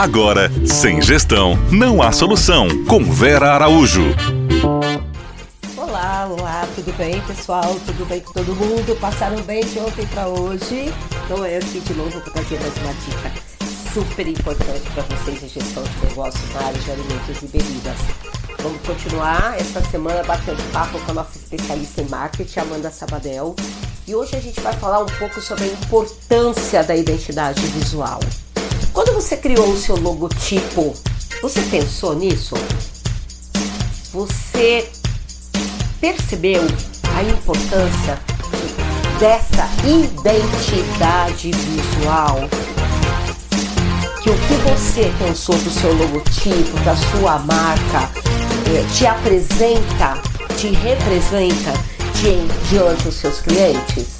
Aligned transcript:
Agora, 0.00 0.50
sem 0.64 1.02
gestão, 1.02 1.58
não 1.70 2.00
há 2.00 2.10
solução. 2.10 2.66
Com 2.86 3.04
Vera 3.04 3.52
Araújo. 3.52 4.04
Olá, 5.76 6.26
olá, 6.26 6.66
tudo 6.74 6.90
bem, 6.96 7.20
pessoal? 7.20 7.76
Tudo 7.84 8.08
bem 8.08 8.20
com 8.20 8.32
todo 8.32 8.56
mundo? 8.56 8.98
Passaram 8.98 9.36
bem 9.42 9.62
de 9.62 9.78
ontem 9.78 10.06
para 10.06 10.26
hoje? 10.26 10.90
Então 11.26 11.44
eu 11.44 11.58
aqui 11.58 11.80
de 11.80 11.92
novo 11.92 12.18
para 12.18 12.32
trazer 12.32 12.58
mais 12.60 12.74
uma 12.78 12.94
dica 12.94 13.30
super 13.92 14.26
importante 14.26 14.88
para 14.94 15.02
vocês 15.02 15.42
em 15.42 15.48
gestão 15.50 15.82
de 15.82 16.06
negócios 16.06 16.54
na 16.54 16.60
área 16.60 16.80
de 16.80 16.90
alimentos 16.90 17.42
e 17.42 17.46
bebidas. 17.48 17.98
Vamos 18.62 18.80
continuar 18.80 19.60
esta 19.60 19.82
semana 19.82 20.22
batendo 20.22 20.72
papo 20.72 20.98
com 21.00 21.10
a 21.10 21.14
nossa 21.14 21.36
especialista 21.36 22.00
em 22.00 22.08
marketing, 22.08 22.60
Amanda 22.60 22.90
Sabadell. 22.90 23.54
E 24.08 24.14
hoje 24.14 24.34
a 24.34 24.40
gente 24.40 24.62
vai 24.62 24.72
falar 24.72 25.00
um 25.00 25.18
pouco 25.18 25.42
sobre 25.42 25.64
a 25.64 25.68
importância 25.68 26.82
da 26.82 26.96
identidade 26.96 27.60
visual. 27.66 28.20
Quando 28.92 29.14
você 29.14 29.36
criou 29.36 29.70
o 29.70 29.76
seu 29.76 29.96
logotipo, 29.96 30.94
você 31.40 31.60
pensou 31.62 32.14
nisso? 32.16 32.54
Você 34.12 34.90
percebeu 36.00 36.62
a 37.14 37.22
importância 37.22 38.18
dessa 39.20 39.68
identidade 39.86 41.52
visual? 41.52 42.48
Que 44.22 44.30
o 44.30 44.34
que 44.34 44.54
você 44.68 45.12
pensou 45.18 45.56
do 45.56 45.70
seu 45.70 45.94
logotipo, 45.94 46.78
da 46.84 46.96
sua 46.96 47.38
marca, 47.38 48.10
eh, 48.66 48.84
te 48.92 49.06
apresenta, 49.06 50.20
te 50.58 50.68
representa 50.68 51.72
diante 52.68 53.04
dos 53.04 53.14
seus 53.14 53.40
clientes? 53.40 54.19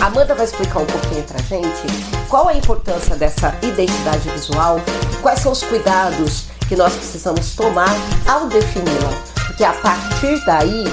Amanda 0.00 0.34
vai 0.34 0.46
explicar 0.46 0.80
um 0.80 0.86
pouquinho 0.86 1.22
pra 1.24 1.38
gente 1.42 1.82
qual 2.28 2.48
a 2.48 2.54
importância 2.54 3.16
dessa 3.16 3.54
identidade 3.62 4.30
visual, 4.30 4.80
quais 5.20 5.40
são 5.40 5.52
os 5.52 5.62
cuidados 5.62 6.46
que 6.68 6.74
nós 6.74 6.94
precisamos 6.94 7.54
tomar 7.54 7.94
ao 8.26 8.46
defini-la, 8.46 9.12
porque 9.46 9.62
a 9.62 9.72
partir 9.72 10.42
daí 10.46 10.84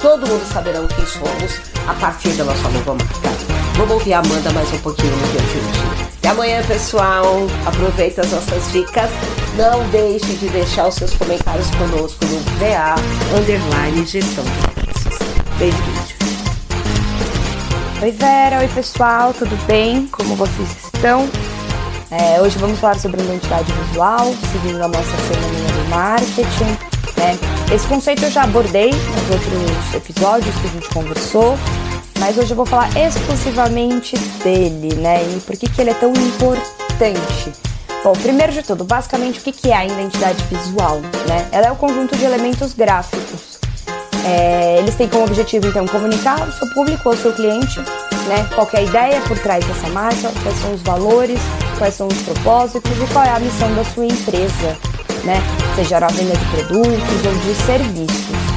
todo 0.00 0.26
mundo 0.26 0.42
saberá 0.52 0.80
quem 0.86 1.06
somos 1.06 1.60
a 1.86 1.94
partir 1.94 2.30
da 2.30 2.44
nossa 2.44 2.68
nova 2.70 2.94
marca. 2.94 3.30
Vamos 3.76 3.92
ouvir 3.92 4.14
a 4.14 4.20
Amanda 4.20 4.50
mais 4.52 4.72
um 4.72 4.78
pouquinho 4.78 5.14
no 5.16 5.28
dia 5.28 5.40
de 5.40 5.58
hoje. 5.58 6.10
E 6.22 6.26
amanhã, 6.28 6.62
pessoal, 6.64 7.24
aproveita 7.66 8.20
as 8.20 8.30
nossas 8.30 8.72
dicas. 8.72 9.10
Não 9.56 9.86
deixe 9.90 10.34
de 10.34 10.48
deixar 10.48 10.88
os 10.88 10.94
seus 10.94 11.14
comentários 11.14 11.68
conosco 11.70 12.24
no 12.26 12.40
VA 12.58 12.94
Underline 13.36 14.06
Gestão 14.06 14.44
de 14.44 15.58
beijo. 15.58 15.89
Oi 18.02 18.12
Vera, 18.12 18.60
oi 18.60 18.68
pessoal, 18.68 19.34
tudo 19.34 19.54
bem? 19.66 20.06
Como 20.06 20.34
vocês 20.34 20.70
estão? 20.86 21.28
É, 22.10 22.40
hoje 22.40 22.56
vamos 22.56 22.78
falar 22.78 22.98
sobre 22.98 23.22
identidade 23.22 23.70
visual, 23.70 24.32
seguindo 24.50 24.82
a 24.82 24.88
nossa 24.88 25.16
semana 25.28 25.72
do 25.74 25.90
marketing. 25.90 26.78
Né? 27.18 27.38
Esse 27.70 27.86
conceito 27.86 28.24
eu 28.24 28.30
já 28.30 28.44
abordei 28.44 28.88
nos 28.90 29.30
outros 29.30 29.94
episódios 29.94 30.54
que 30.54 30.66
a 30.66 30.70
gente 30.70 30.88
conversou, 30.88 31.58
mas 32.18 32.38
hoje 32.38 32.52
eu 32.52 32.56
vou 32.56 32.64
falar 32.64 32.88
exclusivamente 32.96 34.16
dele, 34.42 34.94
né? 34.94 35.22
E 35.22 35.40
por 35.40 35.54
que, 35.58 35.68
que 35.68 35.82
ele 35.82 35.90
é 35.90 35.94
tão 35.94 36.10
importante. 36.14 37.52
Bom, 38.02 38.12
primeiro 38.14 38.50
de 38.50 38.62
tudo, 38.62 38.82
basicamente 38.82 39.40
o 39.40 39.42
que, 39.42 39.52
que 39.52 39.70
é 39.70 39.76
a 39.76 39.84
identidade 39.84 40.42
visual, 40.44 41.00
né? 41.28 41.46
Ela 41.52 41.66
é 41.66 41.70
o 41.70 41.76
conjunto 41.76 42.16
de 42.16 42.24
elementos 42.24 42.72
gráficos 42.72 43.60
é, 44.24 44.78
eles 44.78 44.94
têm 44.94 45.08
como 45.08 45.24
objetivo, 45.24 45.66
então, 45.66 45.86
comunicar 45.86 46.40
ao 46.40 46.52
seu 46.52 46.68
público, 46.68 47.08
ao 47.08 47.16
seu 47.16 47.32
cliente, 47.32 47.80
né, 47.80 48.46
qual 48.54 48.68
é 48.72 48.78
a 48.78 48.82
ideia 48.82 49.20
por 49.22 49.38
trás 49.38 49.64
dessa 49.64 49.88
marca, 49.88 50.30
quais 50.42 50.58
são 50.58 50.72
os 50.74 50.82
valores, 50.82 51.40
quais 51.78 51.94
são 51.94 52.06
os 52.08 52.22
propósitos 52.22 52.90
e 52.90 53.12
qual 53.12 53.24
é 53.24 53.30
a 53.30 53.40
missão 53.40 53.74
da 53.74 53.84
sua 53.84 54.06
empresa, 54.06 54.76
né, 55.24 55.42
seja 55.74 55.98
a 55.98 56.08
venda 56.08 56.36
de 56.36 56.44
produtos 56.46 57.26
ou 57.26 57.34
de 57.34 57.54
serviços. 57.64 58.50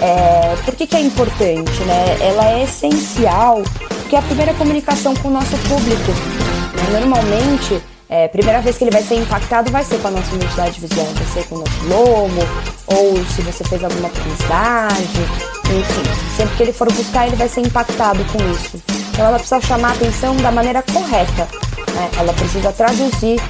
É, 0.00 0.56
por 0.64 0.74
que, 0.74 0.86
que 0.86 0.96
é 0.96 1.00
importante? 1.00 1.80
Né? 1.84 2.18
Ela 2.20 2.58
é 2.58 2.64
essencial 2.64 3.62
porque 4.02 4.16
é 4.16 4.18
a 4.18 4.22
primeira 4.22 4.52
comunicação 4.54 5.14
com 5.16 5.28
o 5.28 5.30
nosso 5.30 5.56
público. 5.68 6.12
Né? 6.12 7.00
Normalmente, 7.00 7.80
é, 8.08 8.28
primeira 8.28 8.60
vez 8.60 8.76
que 8.76 8.84
ele 8.84 8.90
vai 8.90 9.02
ser 9.02 9.16
impactado 9.16 9.72
vai 9.72 9.82
ser 9.84 9.98
com 10.00 10.08
a 10.08 10.10
nossa 10.10 10.34
identidade 10.34 10.80
visual, 10.80 11.06
vai 11.06 11.26
ser 11.26 11.48
com 11.48 11.56
o 11.56 11.58
nosso 11.58 11.84
logo, 11.86 12.48
ou 12.86 13.24
se 13.26 13.42
você 13.42 13.64
fez 13.64 13.82
alguma 13.82 14.08
publicidade, 14.10 15.20
enfim. 15.62 16.36
Sempre 16.36 16.56
que 16.56 16.62
ele 16.64 16.72
for 16.72 16.92
buscar, 16.92 17.26
ele 17.26 17.36
vai 17.36 17.48
ser 17.48 17.62
impactado 17.62 18.24
com 18.26 18.38
isso. 18.50 18.82
Então 19.12 19.26
ela 19.26 19.38
precisa 19.38 19.60
chamar 19.60 19.90
a 19.90 19.92
atenção 19.92 20.36
da 20.36 20.50
maneira 20.50 20.82
correta. 20.82 21.48
Né? 21.94 22.10
Ela 22.18 22.32
precisa 22.32 22.72
traduzir 22.72 23.40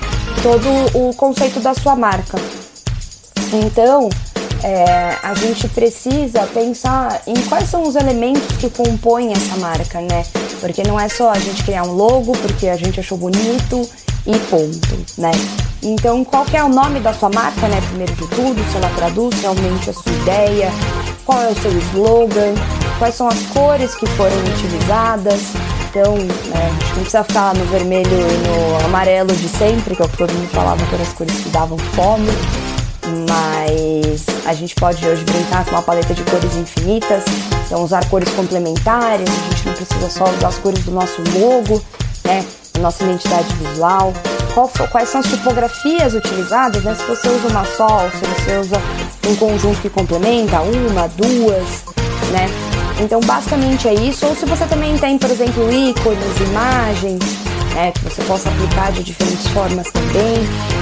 todo 0.42 0.68
o 0.94 1.14
conceito 1.14 1.58
da 1.60 1.74
sua 1.74 1.96
marca. 1.96 2.38
Então, 3.52 4.08
é, 4.62 5.16
a 5.22 5.34
gente 5.34 5.68
precisa 5.68 6.46
pensar 6.52 7.22
em 7.26 7.34
quais 7.48 7.68
são 7.68 7.82
os 7.82 7.96
elementos 7.96 8.56
que 8.56 8.70
compõem 8.70 9.32
essa 9.32 9.56
marca, 9.56 10.00
né? 10.00 10.24
Porque 10.60 10.82
não 10.82 10.98
é 10.98 11.08
só 11.08 11.30
a 11.30 11.38
gente 11.38 11.62
criar 11.64 11.82
um 11.82 11.92
logo 11.92 12.32
porque 12.32 12.68
a 12.68 12.76
gente 12.76 12.98
achou 13.00 13.18
bonito 13.18 13.88
e 14.26 14.38
ponto, 14.38 15.06
né? 15.18 15.30
Então, 15.82 16.24
qual 16.24 16.46
é 16.52 16.64
o 16.64 16.68
nome 16.68 17.00
da 17.00 17.12
sua 17.12 17.28
marca, 17.28 17.68
né? 17.68 17.80
Primeiro 17.88 18.14
de 18.14 18.26
tudo, 18.28 18.70
se 18.70 18.76
ela 18.76 18.90
traduz 18.96 19.38
realmente 19.40 19.90
a 19.90 19.92
sua 19.92 20.12
ideia, 20.12 20.72
qual 21.24 21.42
é 21.42 21.48
o 21.48 21.54
seu 21.54 21.70
slogan, 21.78 22.54
quais 22.98 23.14
são 23.14 23.28
as 23.28 23.42
cores 23.46 23.94
que 23.94 24.06
foram 24.06 24.36
utilizadas. 24.54 25.40
Então, 25.90 26.16
né, 26.16 26.66
a 26.66 26.70
gente 26.70 26.86
não 26.86 27.00
precisa 27.00 27.24
ficar 27.24 27.54
no 27.54 27.64
vermelho 27.66 28.10
e 28.10 28.48
no 28.48 28.86
amarelo 28.86 29.32
de 29.34 29.48
sempre, 29.48 29.94
que 29.94 30.02
é 30.02 30.04
o 30.04 30.08
que 30.08 30.16
todo 30.16 30.32
mundo 30.32 30.48
falava 30.48 30.84
que 30.84 30.94
eram 30.94 31.04
as 31.04 31.12
cores 31.12 31.36
que 31.36 31.48
davam 31.50 31.78
fome. 31.78 32.30
Mas 33.28 34.24
a 34.46 34.54
gente 34.54 34.74
pode 34.74 35.06
hoje 35.06 35.22
brincar 35.24 35.64
com 35.66 35.72
uma 35.72 35.82
paleta 35.82 36.14
de 36.14 36.22
cores 36.24 36.56
infinitas, 36.56 37.22
então 37.66 37.84
usar 37.84 38.08
cores 38.08 38.30
complementares, 38.30 39.28
a 39.28 39.50
gente 39.50 39.66
não 39.66 39.74
precisa 39.74 40.10
só 40.10 40.24
usar 40.24 40.48
as 40.48 40.58
cores 40.58 40.82
do 40.84 40.90
nosso 40.90 41.22
logo, 41.38 41.82
né? 42.24 42.44
Nossa 42.80 43.04
identidade 43.04 43.52
visual, 43.54 44.12
qual, 44.54 44.68
quais 44.90 45.08
são 45.08 45.20
as 45.20 45.26
tipografias 45.26 46.14
utilizadas, 46.14 46.82
né? 46.82 46.94
Se 46.94 47.04
você 47.06 47.28
usa 47.28 47.48
uma 47.48 47.64
só, 47.64 48.08
se 48.10 48.24
você 48.24 48.58
usa 48.58 48.80
um 49.28 49.36
conjunto 49.36 49.80
que 49.80 49.90
complementa, 49.90 50.60
uma, 50.60 51.08
duas, 51.08 51.84
né? 52.30 52.48
Então, 53.00 53.20
basicamente 53.20 53.88
é 53.88 53.94
isso. 53.94 54.26
Ou 54.26 54.36
se 54.36 54.46
você 54.46 54.64
também 54.66 54.96
tem, 54.98 55.18
por 55.18 55.30
exemplo, 55.30 55.70
ícones, 55.72 56.40
imagens, 56.48 57.20
né, 57.74 57.90
que 57.92 58.04
você 58.04 58.22
possa 58.22 58.48
aplicar 58.48 58.92
de 58.92 59.02
diferentes 59.02 59.46
formas 59.48 59.90
também. 59.90 60.36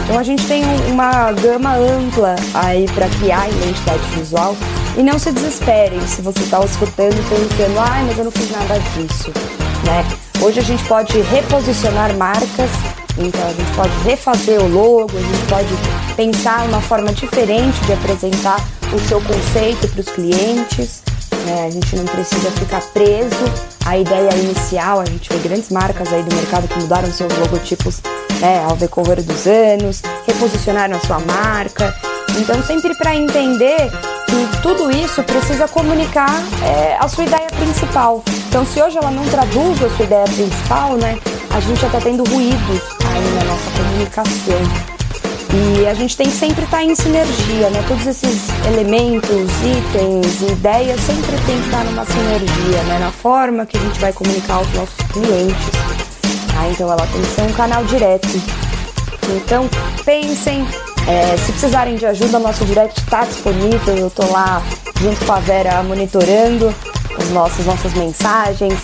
Então, 0.04 0.18
a 0.18 0.22
gente 0.22 0.46
tem 0.46 0.62
uma 0.90 1.32
gama 1.32 1.74
ampla 1.76 2.36
aí 2.54 2.84
para 2.94 3.08
criar 3.08 3.48
identidade 3.48 4.02
visual. 4.14 4.54
E 4.96 5.02
não 5.02 5.18
se 5.18 5.32
desesperem 5.32 6.06
se 6.06 6.20
você 6.20 6.40
está 6.40 6.62
escutando 6.62 7.14
e 7.14 7.22
pensando, 7.22 7.78
ai, 7.78 8.04
mas 8.04 8.18
eu 8.18 8.24
não 8.24 8.30
fiz 8.30 8.50
nada 8.50 8.78
disso, 8.78 9.32
né? 9.84 10.04
Hoje 10.40 10.60
a 10.60 10.62
gente 10.62 10.84
pode 10.84 11.20
reposicionar 11.20 12.14
marcas, 12.16 12.70
então 13.18 13.46
a 13.46 13.52
gente 13.52 13.72
pode 13.76 13.92
refazer 14.04 14.60
o 14.60 14.68
logo, 14.68 15.16
a 15.16 15.20
gente 15.20 15.46
pode 15.48 16.14
pensar 16.16 16.64
uma 16.64 16.80
forma 16.80 17.12
diferente 17.12 17.78
de 17.86 17.92
apresentar 17.92 18.56
o 18.92 18.98
seu 19.08 19.20
conceito 19.20 19.88
para 19.88 20.00
os 20.00 20.08
clientes. 20.08 21.02
Né? 21.46 21.66
A 21.66 21.70
gente 21.70 21.96
não 21.96 22.04
precisa 22.04 22.50
ficar 22.52 22.80
preso 22.92 23.44
à 23.84 23.96
ideia 23.96 24.34
inicial. 24.34 25.00
A 25.00 25.04
gente 25.04 25.28
vê 25.32 25.38
grandes 25.48 25.70
marcas 25.70 26.12
aí 26.12 26.22
do 26.22 26.34
mercado 26.34 26.68
que 26.68 26.78
mudaram 26.78 27.10
seus 27.12 27.32
logotipos 27.38 28.00
né, 28.40 28.64
ao 28.64 28.76
decorrer 28.76 29.22
dos 29.22 29.46
anos, 29.46 30.02
reposicionaram 30.26 30.96
a 30.96 31.00
sua 31.00 31.18
marca. 31.20 31.94
Então, 32.38 32.62
sempre 32.62 32.94
para 32.94 33.14
entender 33.14 33.90
que 34.26 34.62
tudo 34.62 34.90
isso 34.90 35.22
precisa 35.22 35.68
comunicar 35.68 36.42
é, 36.62 36.96
a 36.98 37.06
sua 37.08 37.24
ideia 37.24 37.46
principal. 37.48 38.24
Então, 38.52 38.66
se 38.66 38.82
hoje 38.82 38.98
ela 38.98 39.10
não 39.10 39.24
traduz 39.24 39.82
a 39.82 39.88
sua 39.96 40.04
ideia 40.04 40.24
principal, 40.24 40.92
né, 40.98 41.18
a 41.48 41.58
gente 41.58 41.80
já 41.80 41.86
está 41.86 41.98
tendo 41.98 42.22
ruídos 42.22 42.82
aí 43.06 43.34
na 43.38 43.44
nossa 43.44 43.70
comunicação. 43.70 44.60
E 45.80 45.86
a 45.86 45.94
gente 45.94 46.14
tem 46.14 46.26
que 46.26 46.36
sempre 46.36 46.64
estar 46.64 46.76
tá 46.76 46.84
em 46.84 46.94
sinergia, 46.94 47.70
né? 47.70 47.82
Todos 47.88 48.06
esses 48.06 48.50
elementos, 48.66 49.30
itens, 49.30 50.50
ideias 50.50 51.00
sempre 51.00 51.34
tem 51.46 51.58
que 51.60 51.64
estar 51.64 51.78
tá 51.78 51.84
numa 51.84 52.04
sinergia, 52.04 52.82
né? 52.88 52.98
Na 52.98 53.10
forma 53.10 53.64
que 53.64 53.78
a 53.78 53.80
gente 53.80 53.98
vai 53.98 54.12
comunicar 54.12 54.56
aos 54.56 54.70
nossos 54.74 54.96
clientes. 55.10 55.70
Ah, 56.54 56.68
então 56.68 56.92
ela 56.92 57.06
tem 57.06 57.22
que 57.22 57.28
ser 57.28 57.42
um 57.44 57.52
canal 57.54 57.82
direto. 57.84 58.28
Então, 59.34 59.66
pensem, 60.04 60.68
é, 61.08 61.38
se 61.38 61.52
precisarem 61.52 61.96
de 61.96 62.04
ajuda, 62.04 62.38
nosso 62.38 62.66
direct 62.66 63.00
está 63.00 63.24
disponível. 63.24 63.96
Eu 63.96 64.08
estou 64.08 64.30
lá 64.30 64.62
junto 65.00 65.24
com 65.24 65.32
a 65.32 65.40
Vera 65.40 65.82
monitorando 65.82 66.91
as 67.22 67.30
nossas, 67.30 67.64
nossas 67.64 67.94
mensagens. 67.94 68.74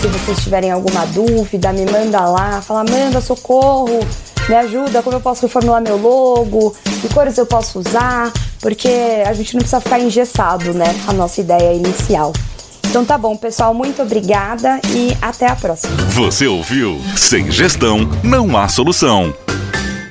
Se 0.00 0.06
vocês 0.06 0.40
tiverem 0.40 0.70
alguma 0.70 1.04
dúvida, 1.06 1.72
me 1.72 1.84
manda 1.84 2.20
lá. 2.20 2.62
Fala, 2.62 2.84
manda 2.84 3.20
socorro, 3.20 4.00
me 4.48 4.54
ajuda, 4.54 5.02
como 5.02 5.16
eu 5.16 5.20
posso 5.20 5.42
reformular 5.42 5.82
meu 5.82 5.96
logo, 5.96 6.74
que 7.00 7.12
cores 7.12 7.36
eu 7.36 7.46
posso 7.46 7.78
usar, 7.80 8.32
porque 8.60 8.88
a 9.26 9.32
gente 9.32 9.54
não 9.54 9.60
precisa 9.60 9.80
ficar 9.80 10.00
engessado, 10.00 10.72
né? 10.72 10.94
A 11.06 11.12
nossa 11.12 11.40
ideia 11.40 11.74
inicial. 11.74 12.32
Então 12.88 13.04
tá 13.04 13.16
bom, 13.16 13.36
pessoal, 13.36 13.72
muito 13.72 14.02
obrigada 14.02 14.80
e 14.88 15.16
até 15.22 15.46
a 15.46 15.54
próxima. 15.54 15.94
Você 16.08 16.46
ouviu? 16.46 17.00
Sem 17.16 17.50
gestão, 17.50 17.98
não 18.24 18.56
há 18.56 18.66
solução. 18.66 19.32